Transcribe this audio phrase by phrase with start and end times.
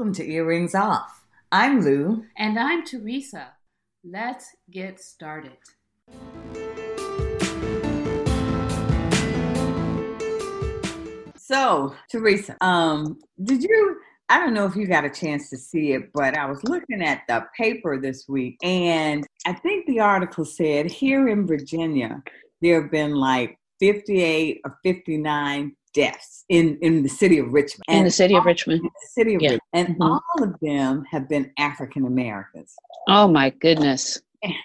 [0.00, 1.26] Welcome to Earrings Off.
[1.52, 2.24] I'm Lou.
[2.38, 3.48] And I'm Teresa.
[4.02, 5.58] Let's get started.
[11.36, 14.00] So, Teresa, um, did you?
[14.30, 17.02] I don't know if you got a chance to see it, but I was looking
[17.02, 22.22] at the paper this week, and I think the article said here in Virginia,
[22.62, 27.84] there have been like 58 or 59 deaths in, in the city of Richmond.
[27.88, 28.82] In the city of Richmond.
[28.82, 29.50] the city of yeah.
[29.50, 29.62] Richmond.
[29.72, 30.02] And mm-hmm.
[30.02, 32.74] all of them have been African Americans.
[33.08, 34.20] Oh my goodness.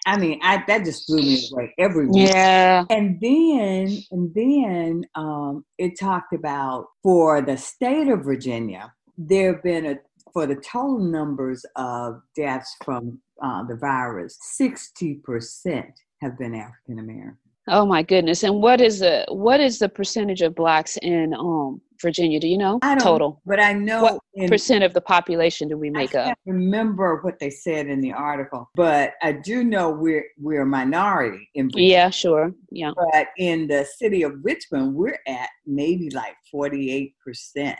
[0.05, 2.29] I mean, I, that just blew me away every week.
[2.29, 2.85] Yeah.
[2.89, 9.63] And then, and then um, it talked about for the state of Virginia, there have
[9.63, 9.99] been a
[10.31, 16.99] for the total numbers of deaths from uh, the virus, sixty percent have been African
[16.99, 17.37] American.
[17.67, 18.43] Oh my goodness!
[18.43, 22.39] And what is the what is the percentage of blacks in um Virginia?
[22.39, 23.41] Do you know total?
[23.45, 26.37] But I know what in, percent of the population do we make I up?
[26.45, 31.49] remember what they said in the article, but I do know we're we're a minority
[31.55, 31.89] in Virginia.
[31.89, 32.51] Yeah, sure.
[32.69, 32.91] Yeah.
[32.95, 37.79] But in the city of Richmond, we're at maybe like forty eight percent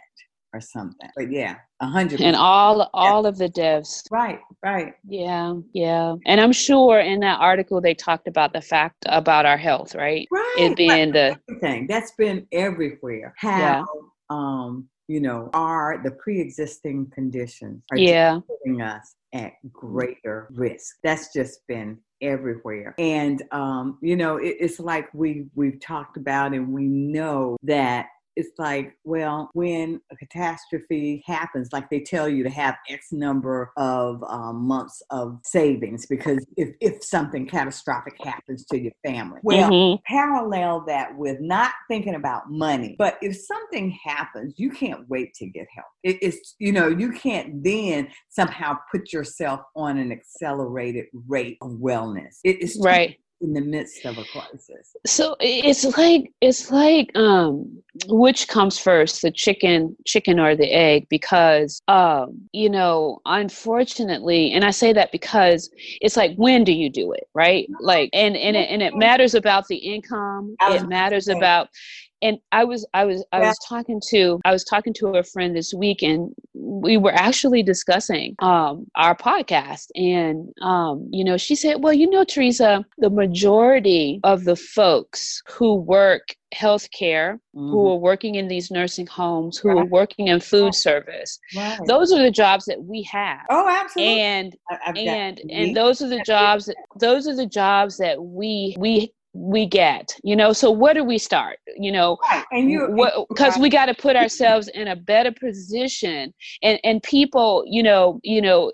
[0.55, 1.09] or something.
[1.15, 2.21] But yeah, a hundred.
[2.21, 4.03] And all all of the devs.
[4.09, 4.93] Right, right.
[5.07, 6.15] Yeah, yeah.
[6.25, 10.27] And I'm sure in that article they talked about the fact about our health, right?
[10.31, 10.55] Right.
[10.57, 13.33] It being the thing that's been everywhere.
[13.37, 13.83] How yeah.
[14.29, 18.39] um you know are the pre-existing conditions are yeah.
[18.47, 20.95] putting us at greater risk.
[21.03, 26.53] That's just been everywhere and um you know it, it's like we we've talked about
[26.53, 32.43] and we know that it's like, well, when a catastrophe happens, like they tell you
[32.43, 38.65] to have X number of um, months of savings because if, if something catastrophic happens
[38.65, 39.39] to your family.
[39.43, 40.01] Well, mm-hmm.
[40.05, 45.47] parallel that with not thinking about money, but if something happens, you can't wait to
[45.47, 45.87] get help.
[46.03, 51.71] It, it's, you know, you can't then somehow put yourself on an accelerated rate of
[51.71, 52.39] wellness.
[52.43, 54.95] It, it's right in the midst of a crisis.
[55.05, 61.07] So it's like it's like um which comes first, the chicken chicken or the egg
[61.09, 65.69] because um you know, unfortunately, and I say that because
[66.01, 67.67] it's like when do you do it, right?
[67.81, 71.69] Like and and it, and it matters about the income, it matters about
[72.21, 75.55] and i was i was i was talking to i was talking to a friend
[75.55, 81.55] this week and we were actually discussing um, our podcast and um, you know she
[81.55, 87.69] said well you know teresa the majority of the folks who work healthcare mm-hmm.
[87.69, 89.79] who are working in these nursing homes who right.
[89.79, 91.79] are working in food service right.
[91.87, 94.55] those are the jobs that we have oh absolutely and
[94.95, 99.65] and and those are the jobs that those are the jobs that we we we
[99.65, 102.45] get you know so where do we start you know right.
[102.51, 102.87] and you
[103.27, 108.17] because we got to put ourselves in a better position and and people you know
[108.23, 108.71] you know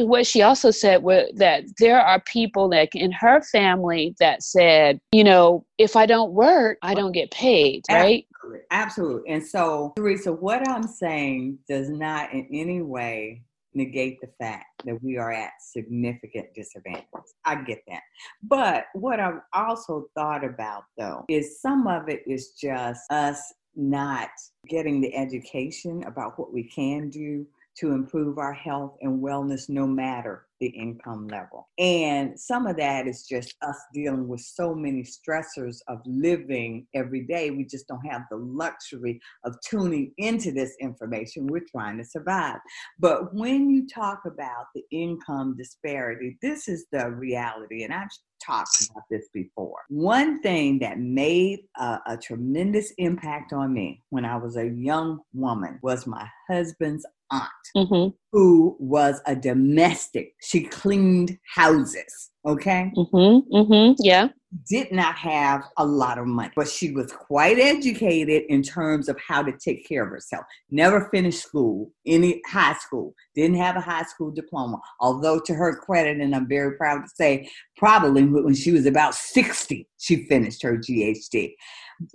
[0.00, 4.98] what she also said was that there are people like in her family that said
[5.12, 9.30] you know if i don't work i don't get paid right absolutely, absolutely.
[9.32, 13.40] and so teresa what i'm saying does not in any way
[13.74, 17.06] negate the fact that we are at significant disadvantage.
[17.44, 18.02] I get that.
[18.42, 24.30] But what I've also thought about though is some of it is just us not
[24.68, 27.46] getting the education about what we can do
[27.78, 31.68] to improve our health and wellness no matter the income level.
[31.78, 37.22] And some of that is just us dealing with so many stressors of living every
[37.22, 37.50] day.
[37.50, 41.48] We just don't have the luxury of tuning into this information.
[41.48, 42.58] We're trying to survive.
[43.00, 47.82] But when you talk about the income disparity, this is the reality.
[47.82, 48.08] And I've
[48.44, 49.78] talked about this before.
[49.88, 55.20] One thing that made a, a, tremendous impact on me when I was a young
[55.32, 58.10] woman was my husband's aunt, mm-hmm.
[58.30, 60.34] who was a domestic.
[60.40, 62.30] She cleaned houses.
[62.44, 62.92] Okay.
[62.96, 63.56] Mm-hmm.
[63.56, 63.92] Mm-hmm.
[64.00, 64.28] Yeah.
[64.68, 69.16] Did not have a lot of money, but she was quite educated in terms of
[69.26, 70.44] how to take care of herself.
[70.70, 74.78] Never finished school, any high school, didn't have a high school diploma.
[75.00, 79.14] Although, to her credit, and I'm very proud to say, probably when she was about
[79.14, 81.54] 60, she finished her GHD.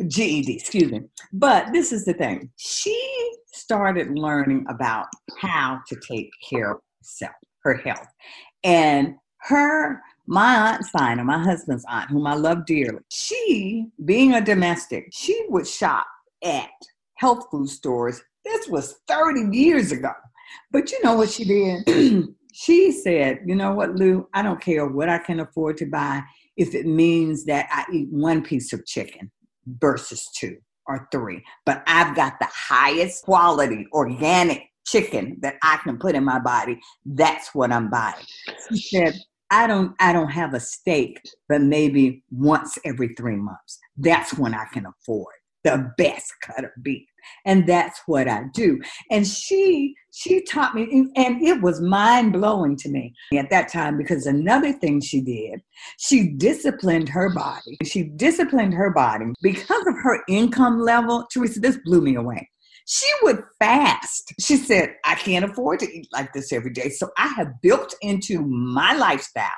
[0.07, 1.01] GED, excuse me.
[1.31, 2.51] But this is the thing.
[2.57, 5.07] She started learning about
[5.39, 8.07] how to take care of herself, her health.
[8.63, 14.41] And her, my aunt Sina, my husband's aunt, whom I love dearly, she, being a
[14.41, 16.05] domestic, she would shop
[16.43, 16.69] at
[17.15, 18.21] health food stores.
[18.43, 20.11] This was 30 years ago.
[20.71, 22.29] But you know what she did?
[22.53, 26.23] she said, you know what, Lou, I don't care what I can afford to buy
[26.55, 29.31] if it means that I eat one piece of chicken
[29.67, 31.43] versus two or three.
[31.65, 36.79] But I've got the highest quality organic chicken that I can put in my body,
[37.05, 38.25] that's what I'm buying.
[38.69, 39.19] She said,
[39.49, 43.79] I don't I don't have a steak, but maybe once every three months.
[43.97, 45.33] That's when I can afford
[45.63, 47.07] the best cut of beef
[47.45, 48.79] and that's what i do
[49.11, 54.25] and she she taught me and it was mind-blowing to me at that time because
[54.25, 55.61] another thing she did
[55.97, 61.77] she disciplined her body she disciplined her body because of her income level teresa this
[61.83, 62.47] blew me away
[62.89, 64.33] she would fast.
[64.39, 66.87] She said, I can't afford to eat like this every day.
[66.87, 69.49] So I have built into my lifestyle.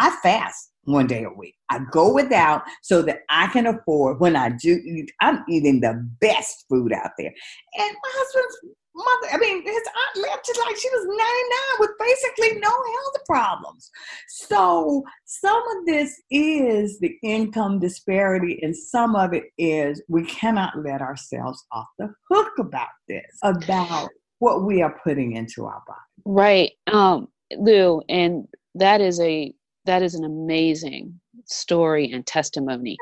[0.00, 1.54] I fast one day a week.
[1.70, 4.80] I go without so that I can afford when I do
[5.20, 7.32] I'm eating the best food out there.
[7.78, 8.56] And my husband's
[8.94, 13.26] mother, I mean, his aunt lived just like she was 99 with basically no health
[13.26, 13.90] problems.
[14.28, 20.82] So some of this is the income disparity, and some of it is we cannot
[20.82, 24.08] let ourselves off the hook about this, about
[24.38, 25.98] what we are putting into our body.
[26.24, 26.72] Right.
[26.92, 29.52] Um, Lou, and that is a
[29.88, 32.96] that is an amazing story and testimony.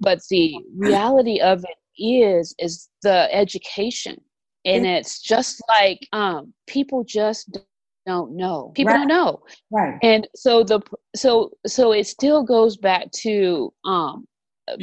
[0.00, 4.20] But the reality of it is is the education.
[4.66, 7.58] And it's just like um, people just
[8.06, 8.72] don't know.
[8.74, 8.98] People right.
[8.98, 9.40] don't know.
[9.70, 9.98] Right.
[10.02, 10.80] And so the
[11.16, 14.26] so so it still goes back to um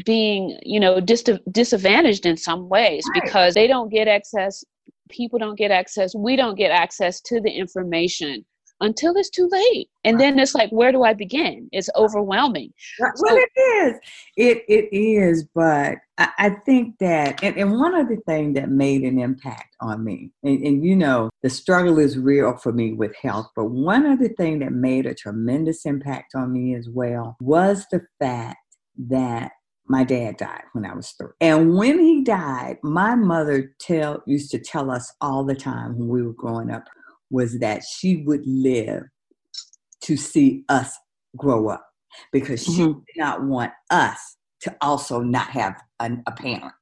[0.05, 3.23] being you know dis- disadvantaged in some ways right.
[3.23, 4.65] because they don't get access
[5.09, 8.43] people don't get access we don't get access to the information
[8.79, 9.89] until it's too late.
[10.03, 11.69] And then it's like, where do I begin?
[11.71, 12.74] It's overwhelming.
[13.00, 14.00] Well, so, it is.
[14.38, 19.01] It it is, but I, I think that and, and, one other thing that made
[19.01, 23.15] an impact on me, and, and you know, the struggle is real for me with
[23.21, 27.85] health, but one other thing that made a tremendous impact on me as well was
[27.91, 28.57] the fact
[29.09, 29.51] that
[29.89, 31.30] my dad died when I was three.
[31.39, 36.09] And when he died, my mother tell used to tell us all the time when
[36.09, 36.83] we were growing up,
[37.29, 39.03] was that she would live
[40.03, 40.91] to see us
[41.35, 41.85] grow up
[42.31, 43.00] because she mm-hmm.
[43.00, 46.74] did not want us to also not have an, a parent.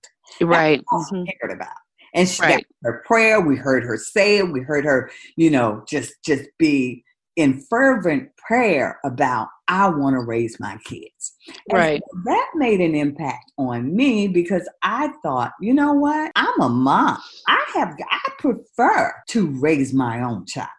[0.42, 0.82] Right.
[0.92, 1.24] mm-hmm.
[1.24, 1.74] cared about.
[2.14, 2.66] And she right.
[2.84, 3.42] her prayer.
[3.42, 4.52] We heard her say it.
[4.52, 7.04] We heard her, you know, just just be
[7.36, 11.34] in fervent prayer about I want to raise my kids.
[11.70, 12.02] And right.
[12.02, 16.32] So that made an impact on me because I thought, you know what?
[16.36, 17.18] I'm a mom.
[17.48, 20.70] I have I prefer to raise my own child.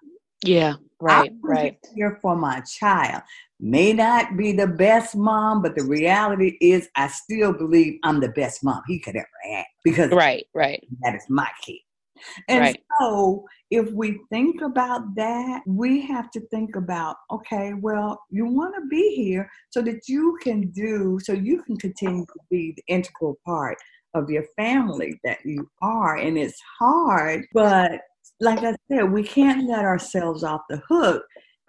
[0.44, 1.76] Yeah, right, right.
[1.94, 3.22] Here for my child.
[3.58, 8.28] May not be the best mom, but the reality is I still believe I'm the
[8.28, 10.84] best mom he could ever have because right, right.
[11.02, 11.78] That is my kid.
[12.48, 12.82] And right.
[13.00, 18.74] so, if we think about that, we have to think about okay, well, you want
[18.76, 22.84] to be here so that you can do, so you can continue to be the
[22.88, 23.76] integral part
[24.14, 26.16] of your family that you are.
[26.16, 28.00] And it's hard, but
[28.40, 31.22] like I said, we can't let ourselves off the hook.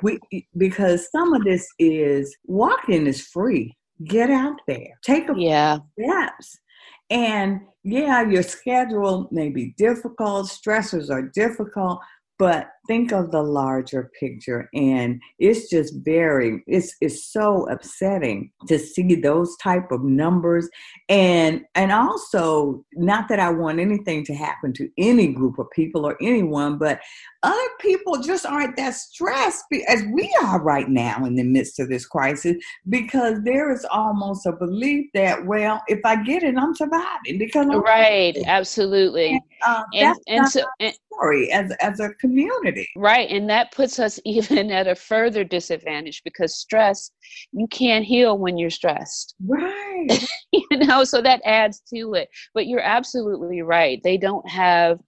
[0.03, 0.19] We,
[0.57, 3.75] because some of this is walking is free.
[4.03, 5.79] Get out there, take a yeah.
[5.99, 6.59] steps
[7.09, 11.99] and yeah, your schedule may be difficult, stressors are difficult,
[12.37, 18.79] but think of the larger picture and it's just very it's it's so upsetting to
[18.79, 20.69] see those type of numbers.
[21.09, 26.05] And and also not that i want anything to happen to any group of people
[26.05, 26.99] or anyone but
[27.43, 31.89] other people just aren't that stressed as we are right now in the midst of
[31.89, 32.55] this crisis
[32.89, 37.67] because there is almost a belief that well if i get it i'm surviving because
[37.69, 39.31] I'm right absolutely.
[39.31, 43.29] And, uh, and, and so and, story as as a community Right.
[43.29, 47.11] And that puts us even at a further disadvantage because stress,
[47.51, 49.35] you can't heal when you're stressed.
[49.47, 50.25] Right.
[50.51, 52.29] you know, so that adds to it.
[52.53, 53.99] But you're absolutely right.
[54.03, 54.99] They don't have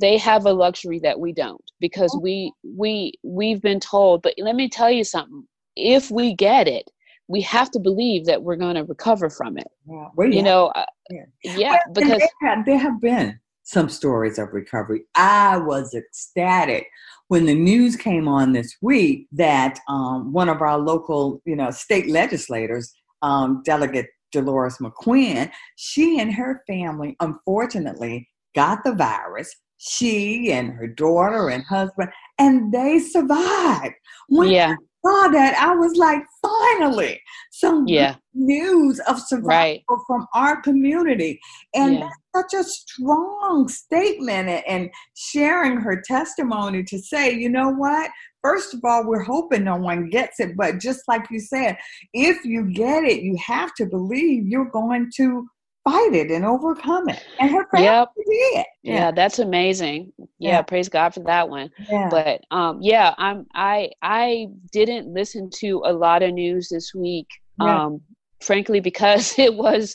[0.00, 2.20] they have a luxury that we don't because oh.
[2.20, 6.90] we we we've been told but let me tell you something if we get it
[7.28, 10.06] we have to believe that we're going to recover from it yeah.
[10.16, 10.36] well, yeah.
[10.36, 14.54] you know uh, yeah, yeah well, because there have, there have been some stories of
[14.54, 15.02] recovery.
[15.14, 16.88] I was ecstatic
[17.28, 21.70] when the news came on this week that um, one of our local, you know,
[21.70, 29.54] state legislators, um, Delegate Delores McQuinn, she and her family, unfortunately, got the virus.
[29.76, 33.94] She and her daughter and husband, and they survived.
[34.28, 34.74] When yeah
[35.04, 37.20] saw that, I was like, finally,
[37.52, 38.16] some yeah.
[38.34, 39.82] news of survival right.
[40.06, 41.40] from our community.
[41.74, 42.08] And yeah.
[42.34, 48.10] that's such a strong statement and sharing her testimony to say, you know what?
[48.42, 51.76] First of all, we're hoping no one gets it, but just like you said,
[52.14, 55.46] if you get it, you have to believe you're going to
[55.84, 57.22] fight it and overcome it.
[57.38, 58.08] And her family Yep.
[58.26, 58.66] did.
[58.82, 59.10] yeah.
[59.10, 60.62] that's amazing yeah, Yeah.
[60.62, 62.08] praise god for that one Yeah.
[62.10, 67.26] but um yeah i'm i i didn't listen to a lot of news this week
[67.60, 67.84] Yeah.
[67.86, 68.00] um
[68.42, 69.94] frankly because it was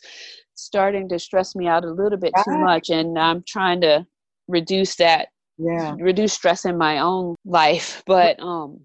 [0.55, 4.05] starting to stress me out a little bit too much and i'm trying to
[4.47, 5.95] reduce that yeah.
[5.99, 8.79] reduce stress in my own life but um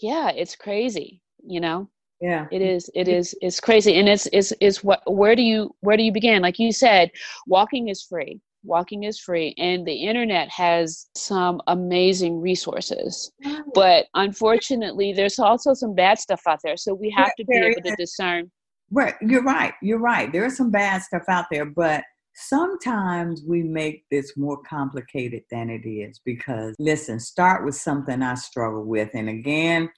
[0.00, 1.88] yeah it's crazy you know
[2.20, 2.46] Yeah.
[2.50, 5.98] it is it is it's crazy and it's it's it's what where do you where
[5.98, 7.10] do you begin like you said
[7.46, 13.30] walking is free walking is free and the internet has some amazing resources
[13.74, 17.82] but unfortunately there's also some bad stuff out there so we have to be able
[17.82, 18.50] to discern
[18.90, 19.14] Right.
[19.20, 19.74] You're right.
[19.82, 20.32] You're right.
[20.32, 22.04] There's some bad stuff out there, but
[22.34, 28.34] sometimes we make this more complicated than it is because listen, start with something I
[28.34, 29.10] struggle with.
[29.14, 29.90] And again,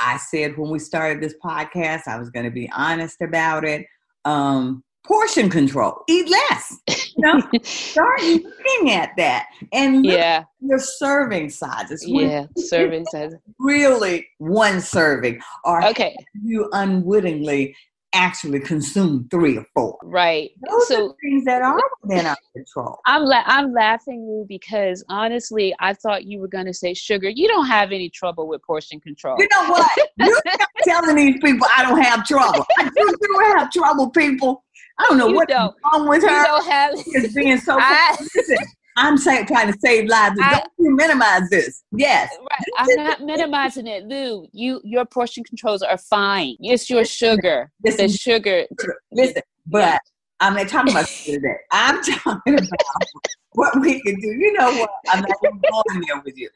[0.00, 3.86] I said when we started this podcast, I was going to be honest about it.
[4.24, 6.02] Um, portion control.
[6.08, 6.78] Eat less.
[6.88, 12.04] You know, start looking at that and look yeah your serving sizes.
[12.06, 17.74] Yeah serving says Really, one serving, or okay you unwittingly
[18.12, 19.96] actually consume three or four.
[20.02, 22.98] right Those so are things that are within our control.
[23.06, 27.28] I'm la- I'm laughing Lou, because honestly, I thought you were going to say sugar.
[27.28, 29.36] You don't have any trouble with portion control.
[29.38, 29.98] You know what?
[30.18, 30.40] You're
[30.84, 32.66] telling these people I don't have trouble.
[32.78, 34.64] I do, do have trouble, people.
[34.98, 35.74] I don't know You what's don't.
[35.84, 36.28] wrong with her.
[36.30, 37.34] You don't have.
[37.34, 37.76] Being so.
[37.80, 38.56] I- Listen,
[38.96, 40.36] I'm saying, trying to save lives.
[40.42, 41.84] I- don't you minimize this.
[41.92, 42.30] Yes.
[42.38, 44.46] Right, I'm not minimizing it, Lou.
[44.52, 46.56] You your portion controls are fine.
[46.60, 47.70] It's your sugar.
[47.82, 48.66] The Listen, sugar.
[49.12, 50.00] listen, but
[50.40, 51.56] I'm not talking about today.
[51.70, 53.06] I'm talking about
[53.52, 54.28] what we can do.
[54.28, 54.90] You know what?
[55.08, 56.48] I'm not even going there with you.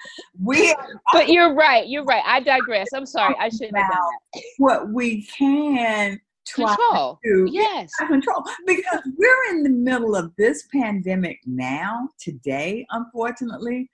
[0.43, 1.87] We are But you're right.
[1.87, 2.23] You're right.
[2.25, 2.88] I digress.
[2.95, 3.35] I'm sorry.
[3.38, 4.00] I shouldn't have done
[4.35, 4.43] that.
[4.59, 6.21] what we can
[6.53, 7.19] Control.
[7.25, 7.91] to Yes.
[8.07, 13.91] control because we're in the middle of this pandemic now, today, unfortunately.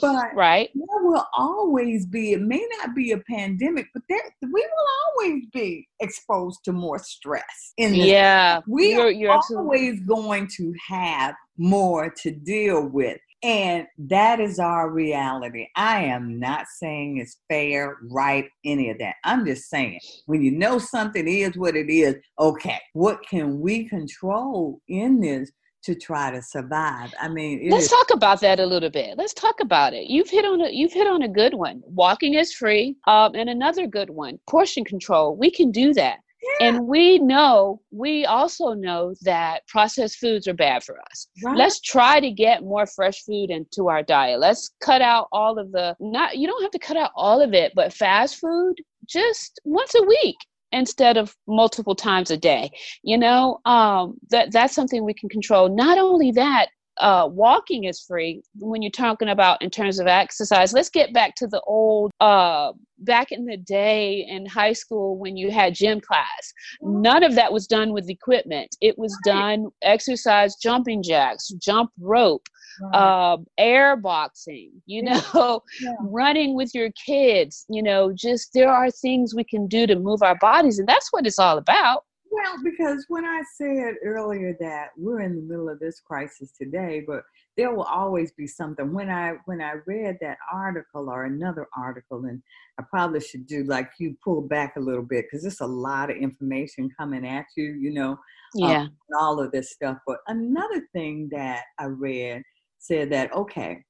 [0.00, 0.70] But Right.
[0.74, 4.88] there will always be, it may not be a pandemic, but there we will
[5.24, 8.60] always be exposed to more stress in this Yeah.
[8.66, 9.64] we You're are you're absolutely.
[9.66, 13.20] always going to have more to deal with.
[13.42, 15.68] And that is our reality.
[15.74, 19.14] I am not saying it's fair, right, any of that.
[19.24, 23.88] I'm just saying when you know something is what it is, okay, what can we
[23.88, 25.50] control in this
[25.84, 27.14] to try to survive?
[27.18, 29.16] I mean, Let's is- talk about that a little bit.
[29.16, 30.08] Let's talk about it.
[30.08, 31.82] You've hit on a you've hit on a good one.
[31.86, 32.96] Walking is free.
[33.06, 35.34] Um, and another good one, portion control.
[35.36, 36.18] We can do that.
[36.60, 41.28] And we know, we also know that processed foods are bad for us.
[41.44, 41.56] right?
[41.56, 44.40] Let's try to get more fresh food into our diet.
[44.40, 47.54] Let's cut out all of the not you don't have to cut out all of
[47.54, 48.74] it, but fast food
[49.06, 50.36] just once a week
[50.72, 52.70] instead of multiple times a day.
[53.02, 55.68] You know, um that that's something we can control.
[55.68, 56.68] Not only that,
[57.00, 60.72] uh, walking is free when you're talking about in terms of exercise.
[60.72, 65.36] Let's get back to the old, uh, back in the day in high school when
[65.36, 66.52] you had gym class.
[66.82, 68.76] None of that was done with equipment.
[68.80, 72.46] It was done exercise, jumping jacks, jump rope,
[72.94, 75.92] uh, air boxing, you know, Yeah.
[76.00, 80.22] running with your kids, you know, just there are things we can do to move
[80.22, 80.78] our bodies.
[80.78, 82.04] And that's what it's all about.
[82.32, 87.02] Well, because when I said earlier that we're in the middle of this crisis today,
[87.04, 87.24] but
[87.56, 88.92] there will always be something.
[88.92, 92.40] When I when I read that article or another article, and
[92.78, 96.08] I probably should do like you pull back a little bit because there's a lot
[96.10, 98.18] of information coming at you, you know, um,
[98.54, 98.82] Yeah.
[98.82, 99.98] and all of this stuff.
[100.06, 102.42] But another thing that I read
[102.78, 103.82] said that okay,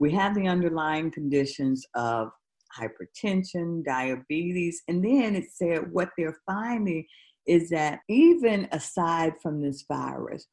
[0.00, 2.30] we have the underlying conditions of
[2.76, 7.06] hypertension, diabetes, and then it said what they're finding
[7.46, 10.46] is that even aside from this virus,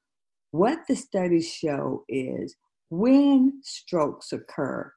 [0.51, 2.55] what the studies show is
[2.89, 4.91] when strokes occur,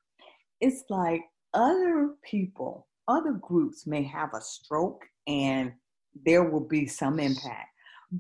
[0.61, 1.23] it's like
[1.55, 5.73] other people, other groups may have a stroke and
[6.25, 7.69] there will be some impact.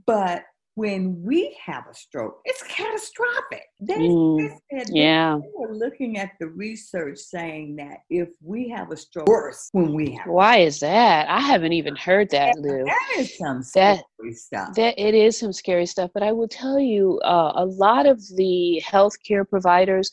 [0.06, 0.44] But
[0.76, 3.62] when we have a stroke, it's catastrophic.
[3.80, 5.38] They, Mm, said Yeah.
[5.42, 9.94] they were looking at the research saying that if we have a stroke, worse when
[9.94, 11.30] we have Why is that?
[11.30, 12.84] I haven't even heard that, Lou.
[12.84, 14.74] that is some That- scary stuff.
[14.74, 18.20] That it is some scary stuff, but I will tell you, uh, a lot of
[18.36, 20.10] the healthcare providers.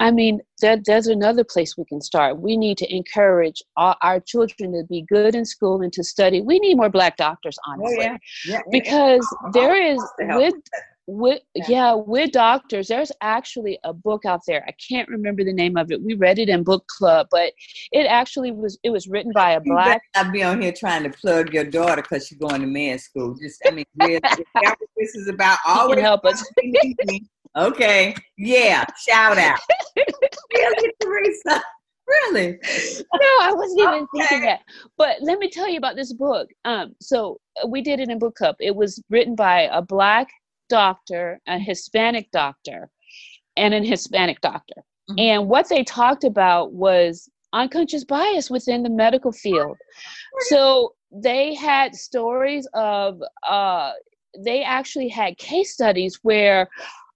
[0.00, 2.38] I mean, that there's another place we can start.
[2.38, 6.40] We need to encourage our, our children to be good in school and to study.
[6.40, 8.60] We need more black doctors, oh honestly, yeah, yeah.
[8.70, 10.54] because Oh, oh there oh, is with
[11.06, 11.94] with yeah.
[11.94, 12.88] with doctors.
[12.88, 14.64] There's actually a book out there.
[14.68, 16.02] I can't remember the name of it.
[16.02, 17.52] We read it in book club but
[17.92, 21.10] it actually was it was written by a black i'll be on here trying to
[21.10, 23.34] plug your daughter because she's going to med school.
[23.40, 24.20] Just i mean really,
[24.96, 26.44] this is about always help us
[27.58, 29.58] okay yeah shout out
[30.54, 31.62] really teresa
[32.08, 32.52] Really?
[32.52, 34.06] no, I wasn't even okay.
[34.16, 34.60] thinking that.
[34.96, 36.48] But let me tell you about this book.
[36.64, 38.56] Um, so uh, we did it in book club.
[38.60, 40.28] It was written by a black
[40.68, 42.88] doctor, a Hispanic doctor,
[43.56, 44.82] and an Hispanic doctor.
[45.10, 45.18] Mm-hmm.
[45.18, 49.76] And what they talked about was unconscious bias within the medical field.
[50.48, 53.92] So they had stories of, uh,
[54.38, 56.68] they actually had case studies where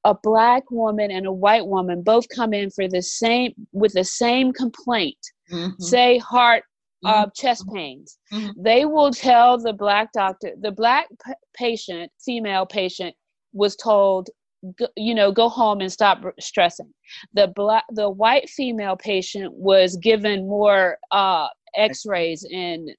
[0.05, 4.05] a black woman and a white woman both come in for the same with the
[4.05, 5.19] same complaint
[5.51, 5.81] mm-hmm.
[5.83, 6.65] say heart
[7.05, 8.51] uh, chest pains mm-hmm.
[8.63, 13.15] they will tell the black doctor the black p- patient female patient
[13.53, 14.29] was told
[14.97, 16.93] you know go home and stop stressing
[17.35, 22.91] the black the white female patient was given more uh x-rays and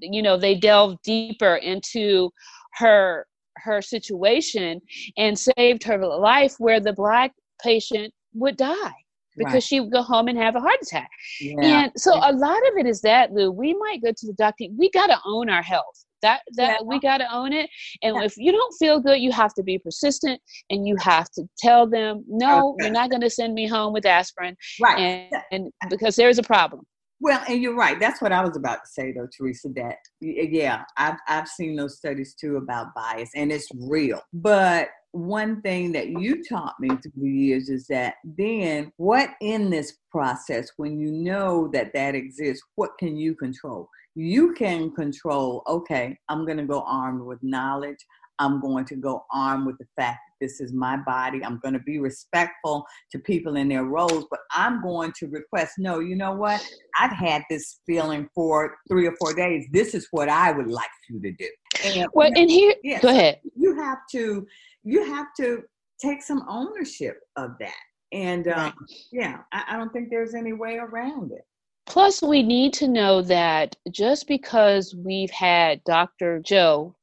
[0.00, 2.30] you know they delved deeper into
[2.74, 4.80] her her situation
[5.16, 7.32] and saved her life where the black
[7.62, 8.94] patient would die
[9.36, 9.62] because right.
[9.62, 11.10] she would go home and have a heart attack.
[11.40, 11.84] Yeah.
[11.84, 14.64] And so a lot of it is that Lou, we might go to the doctor.
[14.76, 16.04] We got to own our health.
[16.20, 16.86] That that yeah.
[16.86, 17.68] we got to own it.
[18.02, 18.22] And yeah.
[18.22, 20.40] if you don't feel good, you have to be persistent
[20.70, 22.84] and you have to tell them, "No, okay.
[22.84, 24.98] you're not going to send me home with aspirin." Right.
[25.00, 26.82] And, and because there's a problem.
[27.22, 28.00] Well, and you're right.
[28.00, 29.68] That's what I was about to say, though, Teresa.
[29.76, 34.20] That yeah, I've I've seen those studies too about bias, and it's real.
[34.32, 39.70] But one thing that you taught me through the years is that then what in
[39.70, 43.88] this process, when you know that that exists, what can you control?
[44.16, 45.62] You can control.
[45.68, 48.04] Okay, I'm going to go armed with knowledge.
[48.40, 51.42] I'm going to go armed with the fact this is my body.
[51.44, 55.74] I'm going to be respectful to people in their roles, but I'm going to request,
[55.78, 56.60] no, you know what?
[56.98, 59.64] I've had this feeling for three or four days.
[59.72, 61.48] This is what I would like you to do.
[61.84, 63.40] And, well, and here, yeah, go so ahead.
[63.54, 64.46] You have to,
[64.82, 65.62] you have to
[66.00, 67.80] take some ownership of that.
[68.10, 68.72] And um, right.
[69.12, 71.46] yeah, I, I don't think there's any way around it.
[71.86, 76.40] Plus, we need to know that just because we've had Dr.
[76.40, 76.94] Joe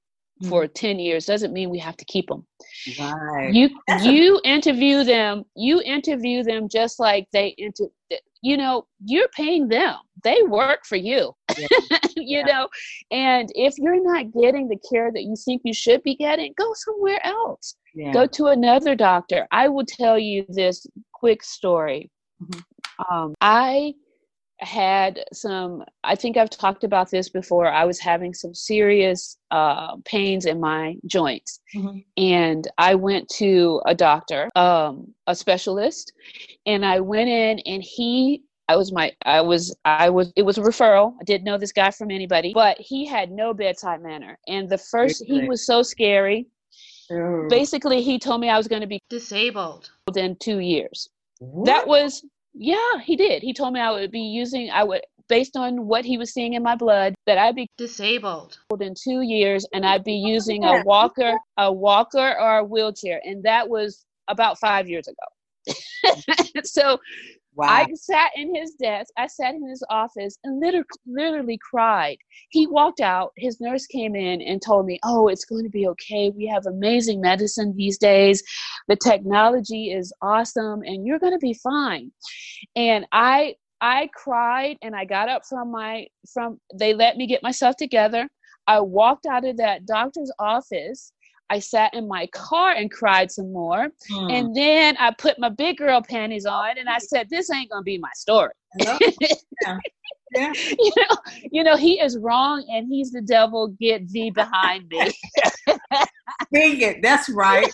[0.47, 0.73] for mm-hmm.
[0.73, 2.45] 10 years doesn't mean we have to keep them
[2.99, 3.69] right you
[4.01, 7.85] you interview them you interview them just like they inter
[8.41, 11.67] you know you're paying them they work for you yeah.
[12.15, 12.45] you yeah.
[12.45, 12.69] know
[13.11, 16.71] and if you're not getting the care that you think you should be getting go
[16.73, 18.13] somewhere else yeah.
[18.13, 22.09] go to another doctor i will tell you this quick story
[22.41, 23.13] mm-hmm.
[23.13, 23.93] um, i
[24.59, 29.95] had some i think i've talked about this before i was having some serious uh,
[30.05, 31.61] pains in my joints.
[31.75, 31.99] Mm-hmm.
[32.17, 36.13] and i went to a doctor um, a specialist
[36.65, 40.57] and i went in and he i was my i was i was it was
[40.57, 41.13] a referral.
[41.19, 44.37] I didn't know this guy from anybody but he had no bedside manner.
[44.47, 46.47] And the first he was so scary.
[47.11, 47.47] Oh.
[47.49, 49.89] basically he told me i was going to be disabled.
[50.05, 51.09] within two years.
[51.39, 51.65] What?
[51.65, 53.41] that was yeah, he did.
[53.41, 56.53] He told me I would be using, I would, based on what he was seeing
[56.53, 60.63] in my blood, that I'd be disabled in two years and I'd be oh, using
[60.63, 63.21] a walker, a walker or a wheelchair.
[63.23, 65.75] And that was about five years ago.
[66.63, 66.99] so
[67.59, 67.85] Wow.
[67.85, 72.17] I sat in his desk, I sat in his office and literally, literally cried.
[72.49, 75.87] He walked out, his nurse came in and told me, Oh, it's going to be
[75.89, 76.31] okay.
[76.35, 78.43] We have amazing medicine these days.
[78.87, 82.11] The technology is awesome and you're going to be fine.
[82.75, 87.43] And I I cried and I got up from my from they let me get
[87.43, 88.29] myself together.
[88.67, 91.13] I walked out of that doctor's office
[91.49, 93.89] I sat in my car and cried some more.
[94.11, 94.31] Mm.
[94.31, 97.83] And then I put my big girl panties on and I said, This ain't gonna
[97.83, 98.51] be my story.
[98.79, 99.77] yeah.
[100.35, 100.53] Yeah.
[100.79, 101.17] you know,
[101.51, 103.69] you know, he is wrong and he's the devil.
[103.79, 105.11] Get thee behind me.
[106.53, 107.71] Dang it, that's right.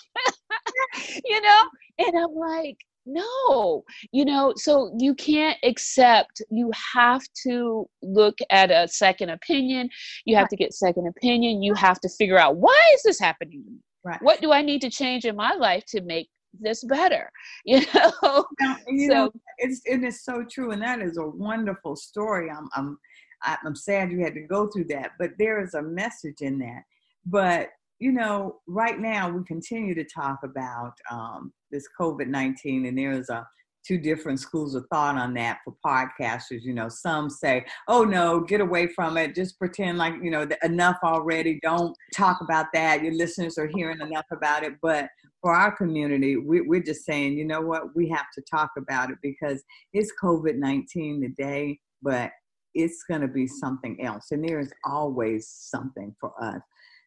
[1.25, 1.61] you know,
[1.99, 8.71] and I'm like, no you know so you can't accept you have to look at
[8.71, 9.89] a second opinion
[10.25, 13.63] you have to get second opinion you have to figure out why is this happening
[13.63, 13.77] to me?
[14.03, 14.21] Right.
[14.21, 17.29] what do i need to change in my life to make this better?
[17.65, 18.45] You know?
[18.87, 22.69] You so, know it's it is so true and that is a wonderful story i'm
[22.75, 22.97] i'm
[23.43, 26.83] i'm sad you had to go through that but there is a message in that
[27.25, 32.97] but you know, right now we continue to talk about um, this COVID 19, and
[32.97, 33.43] there is a uh,
[33.85, 36.63] two different schools of thought on that for podcasters.
[36.63, 39.35] You know, some say, "Oh no, get away from it.
[39.35, 41.59] Just pretend like you know enough already.
[41.61, 43.03] Don't talk about that.
[43.03, 45.09] Your listeners are hearing enough about it." But
[45.41, 49.11] for our community, we, we're just saying, you know what, we have to talk about
[49.11, 52.31] it because it's COVID nineteen today, but
[52.73, 56.61] it's going to be something else, and there is always something for us.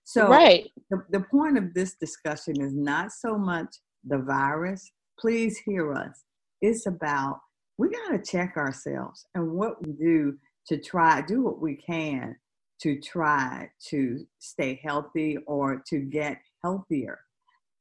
[0.04, 0.70] So, right.
[0.88, 4.90] The, the point of this discussion is not so much the virus.
[5.18, 6.24] Please hear us.
[6.60, 7.40] It's about
[7.78, 12.36] we got to check ourselves and what we do to try, do what we can
[12.82, 17.20] to try to stay healthy or to get healthier.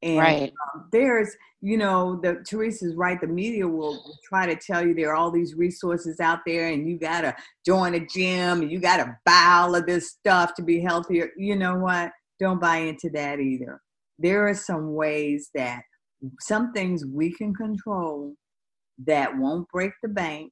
[0.04, 0.54] And right.
[0.76, 3.20] um, there's, you know, the Teresa's right.
[3.20, 6.88] The media will try to tell you there are all these resources out there, and
[6.88, 10.80] you gotta join a gym, and you gotta buy all of this stuff to be
[10.80, 11.32] healthier.
[11.36, 12.12] You know what?
[12.40, 13.82] don't buy into that either.
[14.20, 15.84] There are some ways that
[16.40, 18.34] some things we can control
[19.06, 20.52] that won't break the bank,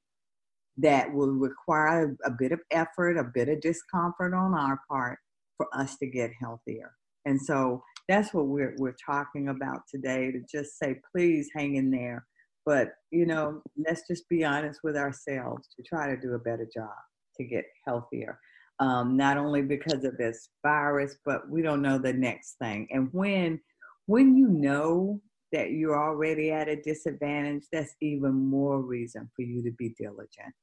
[0.78, 5.20] that will require a bit of effort, a bit of discomfort on our part
[5.58, 6.92] for us to get healthier.
[7.26, 11.90] And so that's what we're we're talking about today to just say please hang in
[11.90, 12.26] there.
[12.66, 16.68] But you know, let's just be honest with ourselves to try to do a better
[16.76, 16.94] job
[17.38, 18.40] to get healthier
[18.80, 22.88] um, not only because of this virus, but we don't know the next thing.
[22.92, 23.60] And when
[24.08, 29.64] when you know that you're already at a disadvantage, that's even more reason for you
[29.64, 30.54] to be diligent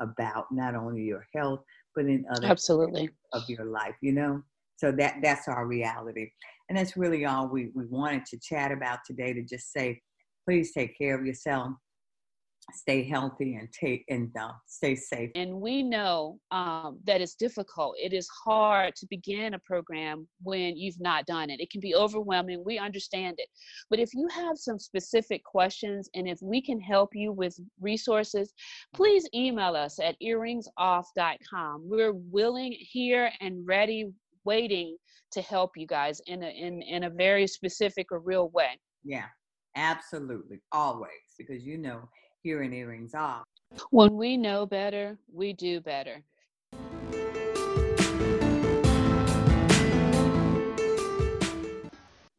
[0.00, 1.60] about not only your health
[1.94, 3.94] but in other absolutely of your life.
[4.00, 4.42] You know,
[4.76, 6.30] so that that's our reality,
[6.68, 9.32] and that's really all we we wanted to chat about today.
[9.32, 10.00] To just say,
[10.46, 11.72] please take care of yourself
[12.72, 15.30] stay healthy and take and uh, stay safe.
[15.34, 17.96] And we know um, that it's difficult.
[18.00, 21.60] It is hard to begin a program when you've not done it.
[21.60, 22.62] It can be overwhelming.
[22.64, 23.48] We understand it.
[23.90, 28.52] But if you have some specific questions and if we can help you with resources,
[28.94, 31.82] please email us at earringsoff.com.
[31.84, 34.12] We're willing here and ready,
[34.44, 34.96] waiting
[35.32, 38.78] to help you guys in a in, in a very specific or real way.
[39.04, 39.26] Yeah,
[39.76, 40.60] absolutely.
[40.70, 41.10] Always.
[41.38, 42.02] Because you know
[42.42, 43.44] hearing earrings off.
[43.90, 46.22] When we know better, we do better.